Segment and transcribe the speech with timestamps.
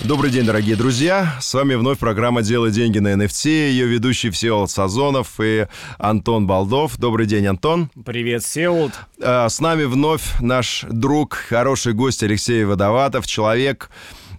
[0.00, 1.36] Добрый день, дорогие друзья.
[1.40, 3.48] С вами вновь программа «Делай деньги на NFT».
[3.48, 6.98] Ее ведущий Всеволод Сазонов и Антон Балдов.
[6.98, 7.90] Добрый день, Антон.
[8.04, 8.92] Привет, Всеволод.
[9.22, 13.90] А, с нами вновь наш друг, хороший гость Алексей Водоватов, человек,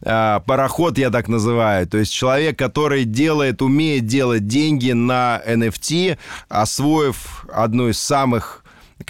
[0.03, 6.17] а, пароход я так называю, то есть человек, который делает, умеет делать деньги на NFT,
[6.49, 8.60] освоив одну из самых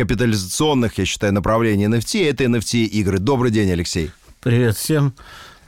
[0.02, 3.20] капитализационных, я считаю, направлений NFT, это NFT-игры.
[3.20, 4.10] Добрый день, Алексей.
[4.40, 5.14] Привет всем.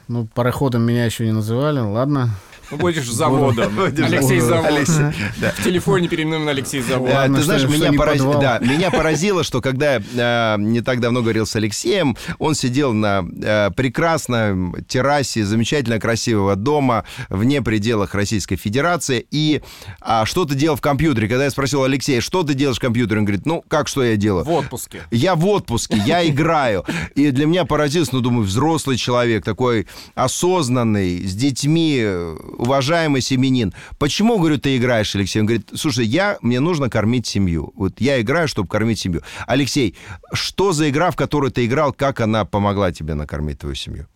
[0.08, 2.32] Ну, пароходом меня еще не называли, ладно.
[2.72, 3.80] Ну, будешь заводом.
[3.80, 4.88] Алексей Завод.
[4.88, 7.10] В телефоне переименуем на Алексей Завод.
[7.10, 11.56] Ты знаешь, меня поразило, да, меня поразило, что когда я не так давно говорил с
[11.56, 19.62] Алексеем, он сидел на э, прекрасной террасе замечательно красивого дома вне пределах Российской Федерации и
[20.02, 21.28] а, что-то делал в компьютере.
[21.28, 24.16] Когда я спросил Алексея, что ты делаешь в компьютере, он говорит, ну, как что я
[24.16, 24.46] делаю?
[24.46, 25.04] В отпуске.
[25.12, 26.86] Я в отпуске, я играю.
[27.16, 32.04] И для меня поразилось, ну, думаю, взрослый человек, такой осознанный, с детьми,
[32.54, 35.40] уважаемый семенин, почему, говорю, ты играешь, Алексей?
[35.40, 37.72] Он говорит, слушай, я, мне нужно кормить семью.
[37.76, 39.22] Вот я играю, чтобы кормить семью.
[39.48, 39.96] Алексей,
[40.34, 44.08] что за игра, в которую ты играл, как она помогла тебе накормить твою семью?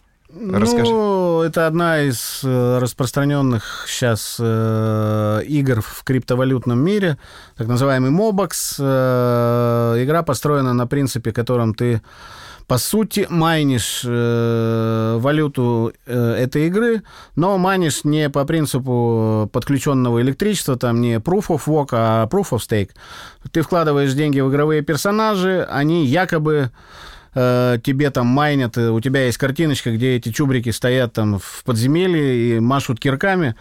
[0.54, 0.92] Расскажи.
[0.92, 7.18] Ну, это одна из э, распространенных сейчас э, игр в криптовалютном мире,
[7.56, 8.76] так называемый Mobox.
[8.80, 12.02] Э, игра построена на принципе, которым ты
[12.68, 17.02] по сути, майнишь э, валюту э, этой игры,
[17.38, 22.58] но майнишь не по принципу подключенного электричества, там не proof of work, а proof of
[22.58, 22.90] stake.
[23.52, 26.72] Ты вкладываешь деньги в игровые персонажи, они якобы
[27.38, 32.58] э, тебе там майнят, у тебя есть картиночка, где эти чубрики стоят там в подземелье
[32.58, 33.56] и машут кирками.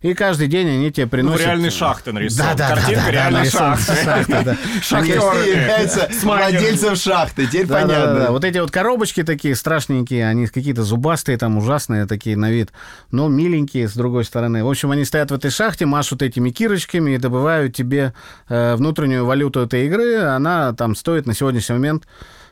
[0.00, 1.40] И каждый день они тебе приносят...
[1.40, 2.56] Ну, реальные шахты нарисованы.
[2.56, 4.04] Да, да, Картинка да, реально да, шахты.
[4.04, 4.56] шахты, да.
[4.80, 8.14] Шахтеры являются владельцем шахты, теперь Да, да, понятно.
[8.14, 8.30] да, да.
[8.30, 12.70] Вот эти вот коробочки такие страшненькие, они какие-то зубастые, там ужасные такие на вид,
[13.10, 14.62] но миленькие с другой стороны.
[14.62, 18.14] В общем, они стоят в этой шахте, машут этими кирочками и добывают тебе
[18.48, 20.18] э, внутреннюю валюту этой игры.
[20.18, 22.04] Она там стоит на сегодняшний момент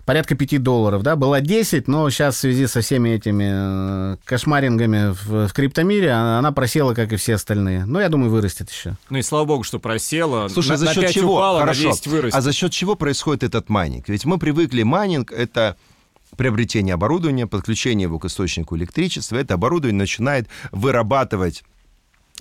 [0.06, 5.12] порядка 5 долларов, да, была 10, но сейчас в связи со всеми этими э, кошмарингами
[5.12, 7.84] в, в криптомире она она просела, как и все остальные.
[7.86, 8.96] Но я думаю, вырастет еще.
[9.10, 10.48] Ну и слава богу, что просела.
[10.48, 11.34] Слушай, на, а за счет 5 чего?
[11.34, 11.82] упала, Хорошо.
[11.82, 12.38] на 10 вырастет.
[12.38, 14.08] А за счет чего происходит этот майнинг?
[14.08, 15.76] Ведь мы привыкли, майнинг— это
[16.36, 19.36] приобретение оборудования, подключение его к источнику электричества.
[19.36, 21.64] Это оборудование начинает вырабатывать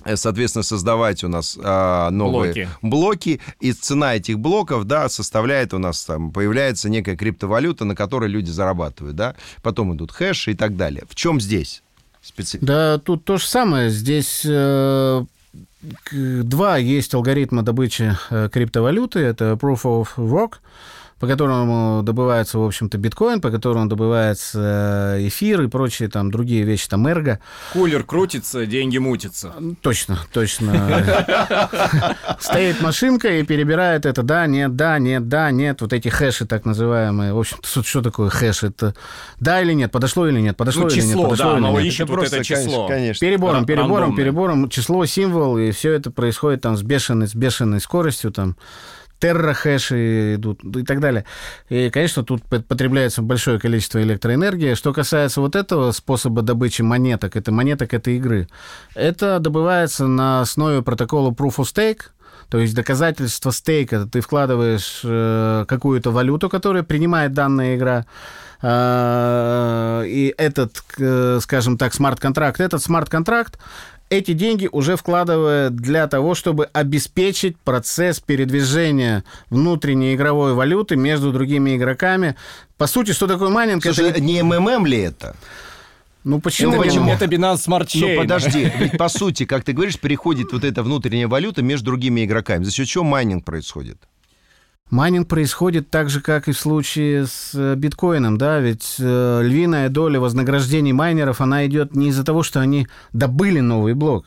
[0.04, 2.68] соответственно, создавать у нас а, новые Блоки.
[2.82, 8.28] блоки, и цена этих блоков, да, составляет у нас там, появляется некая криптовалюта, на которой
[8.28, 11.04] люди зарабатывают, да, потом идут хэши и так далее.
[11.08, 11.82] В чем здесь
[12.22, 12.66] специфика?
[12.66, 13.90] Да, тут то же самое.
[13.90, 15.24] Здесь э,
[16.12, 19.20] два есть алгоритма добычи э, криптовалюты.
[19.20, 20.54] Это Proof of Work,
[21.18, 26.62] по которому добывается, в общем-то, биткоин, по которому добывается э, эфир и прочие там другие
[26.62, 27.40] вещи, там эрго.
[27.72, 29.54] Кулер крутится, деньги мутятся.
[29.80, 31.02] Точно, точно.
[32.38, 35.80] Стоит машинка и перебирает это да, нет, да, нет, да, нет.
[35.80, 37.32] Вот эти хэши так называемые.
[37.32, 38.64] В общем, что такое хэш?
[38.64, 38.94] Это
[39.40, 41.84] да или нет, подошло или нет, подошло Ну, или нет, число, подошло да, или нет.
[41.84, 42.88] ищет вот это число.
[42.88, 43.26] конечно.
[43.26, 48.32] Перебором, перебором, перебором, число, символ, и все это происходит там с бешеной, с бешеной скоростью,
[48.32, 48.56] там
[49.18, 51.24] терра-хэши идут и так далее.
[51.68, 54.74] И, конечно, тут потребляется большое количество электроэнергии.
[54.74, 58.48] Что касается вот этого способа добычи монеток, это монеток этой игры,
[58.94, 62.02] это добывается на основе протокола Proof of Stake,
[62.48, 64.06] то есть доказательство стейка.
[64.06, 68.06] Ты вкладываешь э, какую-то валюту, которую принимает данная игра,
[68.62, 73.58] э, и этот, э, скажем так, смарт-контракт, этот смарт-контракт
[74.08, 81.76] эти деньги уже вкладывает для того, чтобы обеспечить процесс передвижения внутренней игровой валюты между другими
[81.76, 82.36] игроками.
[82.76, 83.82] По сути, что такое майнинг?
[83.82, 84.20] Слушай, это...
[84.20, 85.36] не МММ ли это?
[86.24, 86.76] Ну почему?
[86.76, 87.10] Ну, почему?
[87.10, 88.14] Это Binance Smart Chain.
[88.14, 92.24] Ну, подожди, ведь по сути, как ты говоришь, переходит вот эта внутренняя валюта между другими
[92.24, 92.64] игроками.
[92.64, 93.98] За счет чего майнинг происходит?
[94.90, 99.88] Майнинг происходит так же, как и в случае с э, биткоином, да, ведь э, львиная
[99.88, 104.26] доля вознаграждений майнеров, она идет не из-за того, что они добыли новый блок.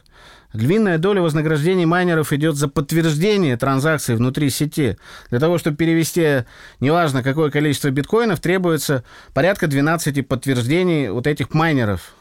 [0.51, 4.97] Львиная доля вознаграждений майнеров идет за подтверждение транзакций внутри сети.
[5.29, 6.43] Для того, чтобы перевести,
[6.81, 12.13] неважно какое количество биткоинов, требуется порядка 12 подтверждений вот этих майнеров.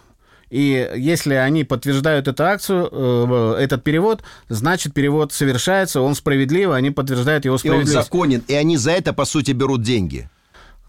[0.50, 6.90] И если они подтверждают эту акцию, э, этот перевод, значит, перевод совершается, он справедливый, они
[6.90, 8.06] подтверждают его И он справедливость.
[8.06, 10.28] законен, и они за это, по сути, берут деньги.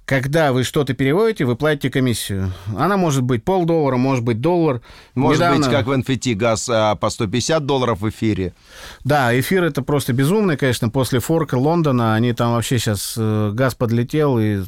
[0.10, 2.52] Когда вы что-то переводите, вы платите комиссию.
[2.76, 4.82] Она может быть полдоллара, может быть доллар.
[5.14, 5.58] Может Недавно...
[5.60, 8.56] быть, как в NFT, газ а, по 150 долларов в эфире.
[9.04, 10.90] Да, эфир это просто безумный, конечно.
[10.90, 14.40] После форка Лондона они там вообще сейчас э, газ подлетел.
[14.40, 14.64] И...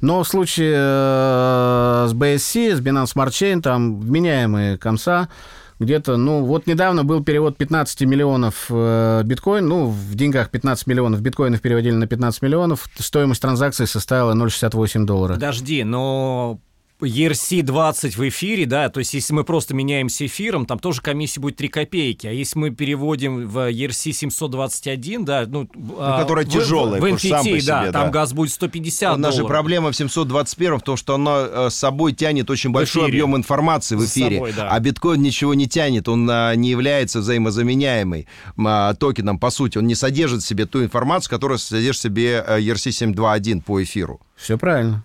[0.00, 5.28] Но в случае э, с BSC, с Binance Smart Chain, там вменяемые комса
[5.78, 11.20] где-то, ну, вот недавно был перевод 15 миллионов э, биткоин, ну, в деньгах 15 миллионов
[11.20, 15.34] биткоинов переводили на 15 миллионов, стоимость транзакции составила 0,68 доллара.
[15.34, 16.60] Подожди, но
[17.04, 21.56] ERC-20 в эфире, да, то есть если мы просто меняемся эфиром, там тоже комиссия будет
[21.56, 25.68] 3 копейки, а если мы переводим в ERC-721, да, ну...
[25.74, 28.32] ну а, который в, тяжелый, в, в NFT, сам по себе, да, да, там газ
[28.32, 32.12] будет 150 У нас же проблема в 721 в том, что оно э, с собой
[32.12, 34.68] тянет очень большой объем информации в эфире, собой, да.
[34.68, 38.26] а биткоин ничего не тянет, он а, не является взаимозаменяемый
[38.58, 42.44] а, токеном, по сути, он не содержит в себе ту информацию, которая содержит в себе
[42.46, 44.20] ERC-721 по эфиру.
[44.36, 45.04] Все правильно.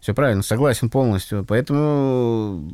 [0.00, 1.44] Все правильно, согласен полностью.
[1.44, 2.70] Поэтому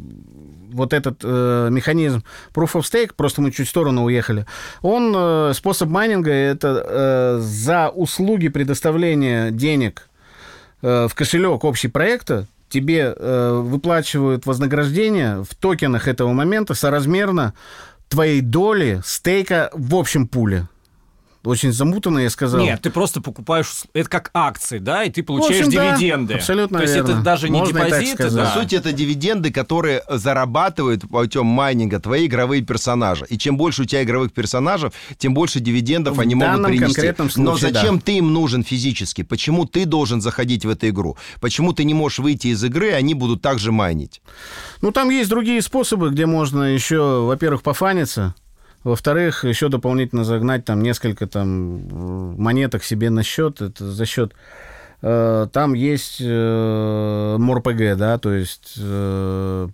[0.72, 2.24] вот этот э, механизм
[2.54, 4.46] Proof of Stake, просто мы чуть в сторону уехали,
[4.82, 10.08] он, э, способ майнинга, это э, за услуги предоставления денег
[10.82, 17.54] э, в кошелек общий проекта, тебе э, выплачивают вознаграждение в токенах этого момента соразмерно
[18.08, 20.66] твоей доли стейка в общем пуле
[21.44, 22.60] очень замутанно, я сказал.
[22.60, 26.34] Нет, ты просто покупаешь, это как акции, да, и ты получаешь общем, дивиденды.
[26.34, 27.10] Да, абсолютно То есть верно.
[27.10, 28.44] это даже не Можно депозиты, да.
[28.44, 33.26] По сути, это дивиденды, которые зарабатывают путем майнинга твои игровые персонажи.
[33.28, 36.94] И чем больше у тебя игровых персонажей, тем больше дивидендов в они могут принести.
[36.94, 38.02] Конкретном случае, Но зачем да.
[38.04, 39.22] ты им нужен физически?
[39.22, 41.16] Почему ты должен заходить в эту игру?
[41.40, 44.22] Почему ты не можешь выйти из игры, и они будут также майнить?
[44.80, 48.34] Ну, там есть другие способы, где можно еще, во-первых, пофаниться,
[48.84, 53.60] во-вторых, еще дополнительно загнать там несколько там монеток себе на счет.
[53.60, 54.34] Это за счет
[55.02, 59.68] э, там есть э, МОРПГ, да, то есть э.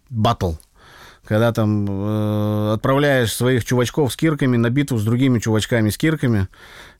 [1.29, 6.49] Когда там э, отправляешь своих чувачков с кирками на битву с другими чувачками с кирками.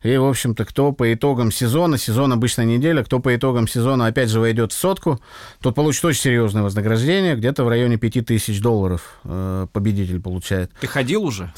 [0.03, 4.29] И, в общем-то, кто по итогам сезона, сезон обычно неделя, кто по итогам сезона опять
[4.29, 5.19] же войдет в сотку,
[5.63, 10.73] тот получит очень серьезное вознаграждение, где-то в районе 5000 долларов э, победитель получает.
[10.79, 11.51] Ты ходил уже?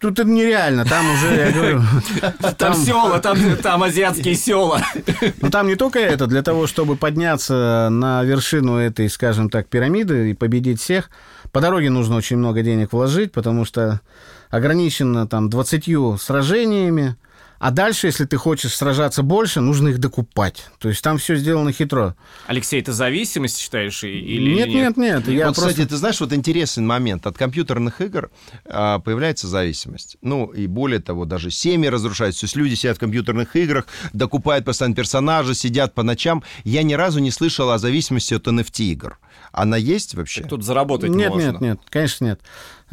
[0.00, 1.82] Тут это нереально, там уже, я говорю...
[2.40, 4.82] Там, там села, там, там азиатские села.
[5.40, 6.26] Ну, там не только это.
[6.26, 11.10] Для того, чтобы подняться на вершину этой, скажем так, пирамиды и победить всех,
[11.52, 14.00] по дороге нужно очень много денег вложить, потому что
[14.50, 17.16] ограничено там 20 сражениями,
[17.58, 20.66] а дальше, если ты хочешь сражаться больше, нужно их докупать.
[20.78, 22.16] То есть там все сделано хитро.
[22.46, 24.68] Алексей, это зависимость считаешь или нет?
[24.68, 25.28] Нет, нет, нет.
[25.28, 25.70] Я вот, просто...
[25.70, 27.26] Кстати, ты знаешь, вот интересный момент.
[27.26, 28.30] От компьютерных игр
[28.64, 30.16] а, появляется зависимость.
[30.20, 32.40] Ну, и более того, даже семьи разрушаются.
[32.40, 36.42] То есть люди сидят в компьютерных играх, докупают постоянно персонажа, сидят по ночам.
[36.64, 39.18] Я ни разу не слышал о зависимости от NFT игр.
[39.52, 40.42] Она есть вообще?
[40.42, 41.50] Так тут заработать нет, можно.
[41.52, 42.40] Нет, нет, конечно нет.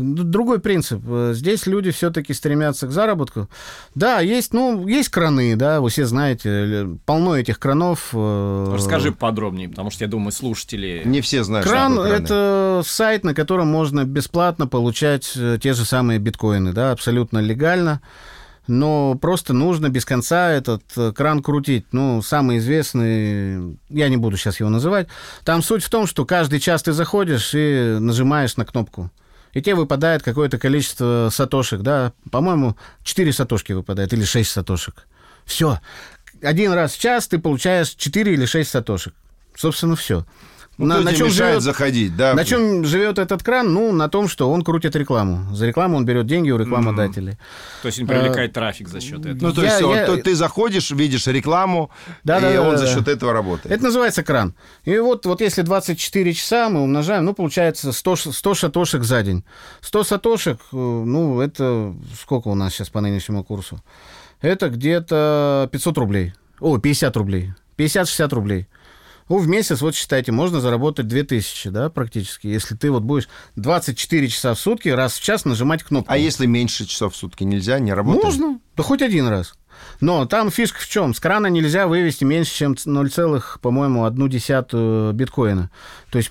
[0.01, 1.01] Другой принцип.
[1.31, 3.49] Здесь люди все-таки стремятся к заработку.
[3.95, 8.09] Да, есть, ну, есть краны, да, вы все знаете, полно этих кранов.
[8.13, 11.01] Э, Расскажи подробнее, потому что я думаю, слушатели...
[11.05, 11.67] Не все знают.
[11.67, 17.39] Кран— это сайт, на котором можно бесплатно получать э, те же самые биткоины, да, абсолютно
[17.39, 18.01] легально
[18.67, 21.85] но просто нужно без конца этот э, кран крутить.
[21.91, 25.07] Ну, самый известный, я не буду сейчас его называть,
[25.43, 29.11] там суть в том, что каждый час ты заходишь и нажимаешь на кнопку.
[29.53, 35.07] И тебе выпадает какое-то количество сатошек, да, по-моему, 4 сатошки выпадает или 6 сатошек.
[35.45, 35.79] Все.
[36.41, 39.13] Один раз в час ты получаешь 4 или 6 сатошек.
[39.55, 40.25] Собственно, все.
[40.81, 42.33] Ну, на, на чем живет, заходить, да?
[42.33, 43.71] На чем живет этот кран?
[43.71, 45.53] Ну, на том, что он крутит рекламу.
[45.53, 47.33] За рекламу он берет деньги у рекламодателей.
[47.33, 47.81] Mm-hmm.
[47.83, 49.49] То есть он привлекает а, трафик за счет этого.
[49.49, 51.91] Ну, то есть я, вот, ты заходишь, видишь рекламу,
[52.23, 53.71] да, и да, он да, за счет этого работает.
[53.71, 54.55] Это называется кран.
[54.83, 59.43] И вот, вот если 24 часа мы умножаем, ну, получается 100, 100 сатошек за день.
[59.81, 63.81] 100 сатошек, э, ну, это сколько у нас сейчас по нынешнему курсу?
[64.41, 66.33] Это где-то 500 рублей.
[66.59, 67.53] О, 50 рублей.
[67.77, 68.67] 50-60 рублей.
[69.31, 74.27] Ну, в месяц, вот считайте, можно заработать 2000, да, практически, если ты вот будешь 24
[74.27, 76.11] часа в сутки раз в час нажимать кнопку.
[76.11, 78.25] А если меньше часов в сутки нельзя, не работает?
[78.25, 79.53] Можно, да хоть один раз.
[80.01, 81.13] Но там фишка в чем?
[81.13, 83.09] С крана нельзя вывести меньше, чем 0,
[83.61, 85.71] по-моему, одну десятую биткоина.
[86.11, 86.29] То есть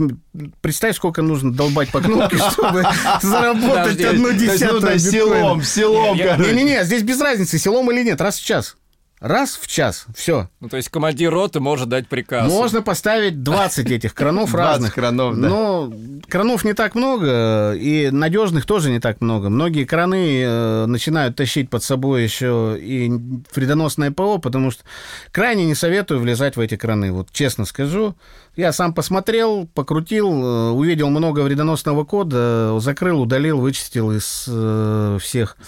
[0.60, 2.84] представь, сколько нужно долбать по кнопке, чтобы
[3.22, 4.98] заработать одну десятую биткоина.
[4.98, 6.16] Селом, селом.
[6.18, 8.76] Не-не-не, здесь без разницы, селом или нет, раз в час.
[9.20, 10.06] Раз в час.
[10.14, 10.48] Все.
[10.60, 12.50] Ну, то есть командир роты может дать приказ.
[12.50, 14.94] Можно поставить 20 этих кранов 20 разных.
[14.94, 15.48] кранов, да.
[15.48, 15.92] Но
[16.26, 19.50] кранов не так много, и надежных тоже не так много.
[19.50, 23.12] Многие краны э, начинают тащить под собой еще и
[23.54, 24.84] вредоносное ПО, потому что
[25.32, 27.12] крайне не советую влезать в эти краны.
[27.12, 28.16] Вот честно скажу.
[28.56, 35.58] Я сам посмотрел, покрутил, э, увидел много вредоносного кода, закрыл, удалил, вычистил из э, всех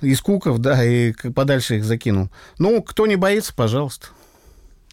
[0.00, 2.30] из куков, да, и подальше их закинул.
[2.58, 4.08] Ну, кто не боится, пожалуйста.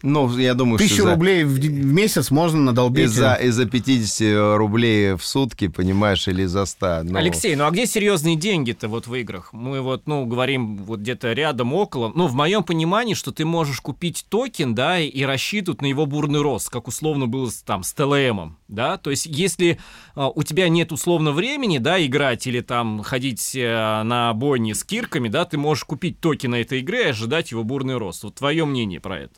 [0.02, 3.06] Ну, я думаю, Тысячу что за- рублей в, д- в месяц можно надолбить.
[3.06, 7.00] из-за, из-за 50 рублей в сутки, понимаешь, или за 100.
[7.04, 9.52] ну, Алексей, ну а где серьезные деньги-то вот в играх?
[9.52, 12.12] Мы вот, ну, говорим вот где-то рядом, около.
[12.14, 16.42] Ну, в моем понимании, что ты можешь купить токен, да, и, рассчитывать на его бурный
[16.42, 18.98] рост, как условно было с, там с ТЛМом, да?
[18.98, 19.78] То есть, если
[20.14, 24.84] а, у тебя нет условно времени, да, играть или там ходить э, на бойни с
[24.84, 28.24] кирками, да, ты можешь купить токены этой игры и ожидать его бурный рост.
[28.24, 29.34] Вот твое мнение про это.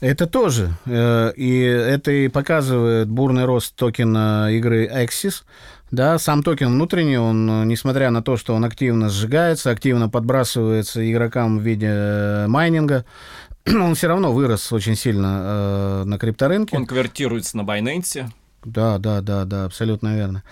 [0.00, 0.70] Это тоже.
[0.86, 5.42] э, И это и показывает бурный рост токена игры Axie.
[5.90, 11.10] Да, сам токен внутренний, он, э, несмотря на то, что он активно сжигается, активно подбрасывается
[11.10, 13.04] игрокам в виде э, майнинга,
[13.66, 16.76] он все равно вырос очень сильно на крипторынке.
[16.76, 18.26] Он конвертируется на Binance.
[18.64, 20.42] Да, да, да, да, абсолютно верно.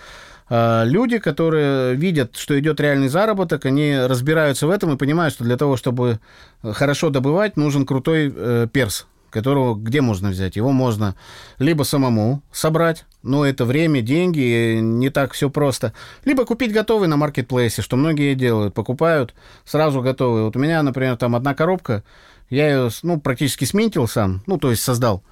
[0.49, 5.43] А, Люди, которые видят, что идет реальный заработок, они разбираются в этом и понимают, что
[5.43, 6.19] для того, чтобы
[6.61, 10.55] э, хорошо добывать, нужен крутой э, перс, которого где можно взять?
[10.55, 11.15] Его можно
[11.59, 15.93] либо самому собрать, но это время, деньги, не так все просто.
[16.25, 19.33] Либо купить готовый на маркетплейсе, что многие делают, покупают
[19.65, 20.43] сразу готовый.
[20.43, 22.03] Вот у меня, например, там одна коробка,
[22.49, 25.23] я ее ну, практически сминтил сам, ну, то есть создал.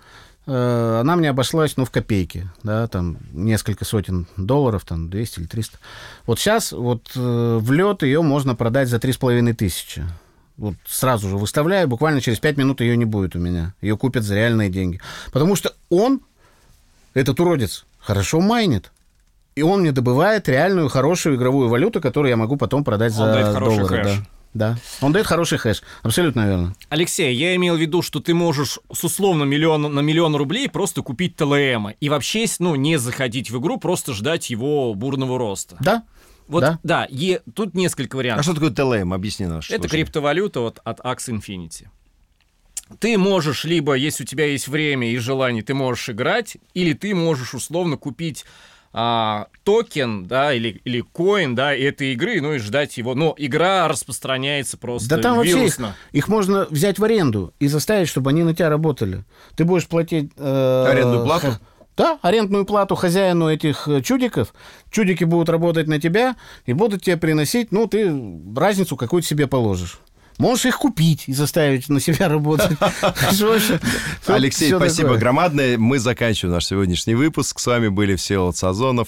[0.47, 5.47] Э, Она мне обошлась, ну, в копейки, да, там несколько сотен долларов, там 200 или
[5.47, 5.77] 300.
[6.25, 10.03] Вот сейчас вот э, в лед ее можно продать за 3,5 тысячи.
[10.57, 13.73] Вот сразу же выставляю, буквально через 5 минут ее не будет у меня.
[13.81, 14.99] Ее купят за реальные деньги.
[15.31, 16.21] Потому что он,
[17.13, 18.91] этот уродец, хорошо майнит.
[19.55, 23.33] И он мне добывает реальную хорошую игровую валюту, которую я могу потом продать Он за
[23.33, 24.03] дает хороший доллары.
[24.03, 24.17] хэш.
[24.17, 24.25] Да.
[24.53, 24.77] Да.
[25.01, 25.81] Он дает хороший хэш.
[26.03, 26.75] Абсолютно верно.
[26.89, 31.01] Алексей, я имел в виду, что ты можешь с условно миллион, на миллион рублей просто
[31.01, 35.77] купить TLM и вообще, ну, не заходить в игру, просто ждать его бурного роста.
[35.79, 36.03] Да.
[36.47, 36.79] Вот, Да.
[36.83, 38.43] да, е- тут несколько А вариантов.
[38.45, 39.13] что такое TLM?
[39.13, 39.61] Объясни нам.
[39.61, 39.89] что Это же.
[39.89, 41.87] криптовалюта вот от Axie Infinity.
[42.99, 47.15] Ты можешь, либо, если у тебя есть время и желание, ты можешь играть, или ты
[47.15, 48.43] можешь условно купить
[48.93, 53.15] а, токен, да, или, или coin, да, этой игры, ну и ждать его.
[53.15, 55.95] Но игра распространяется просто Да там вообще их, вирусно.
[56.11, 59.23] их можно взять в аренду и заставить, чтобы они на тебя работали.
[59.55, 60.31] Ты будешь платить...
[60.37, 61.47] э, Арендную плату?
[61.97, 64.53] Да, арендную плату хозяину этих э, чудиков.
[64.89, 68.11] Чудики будут работать на тебя и будут тебе приносить, ну, ты
[68.55, 69.99] разницу какую-то себе положишь.
[70.37, 72.77] Можешь их купить и заставить на себя работать.
[74.27, 75.77] Алексей, спасибо громадное.
[75.77, 77.59] Мы заканчиваем наш сегодняшний выпуск.
[77.59, 79.07] С вами были Всеволод Сазонов,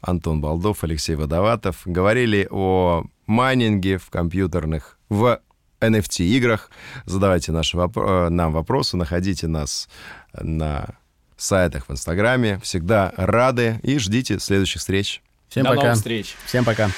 [0.00, 1.82] Антон Балдов, Алексей Водоватов.
[1.84, 5.40] Говорили о майнинге в компьютерных, в
[5.80, 6.70] NFT-играх.
[7.04, 9.88] Задавайте наши вопро- э, нам вопросы, находите нас
[10.38, 10.86] на
[11.36, 12.60] сайтах в Инстаграме.
[12.62, 15.22] Всегда рады и ждите следующих встреч.
[15.48, 15.82] Всем До пока.
[15.82, 16.36] новых встреч.
[16.46, 16.90] Всем пока.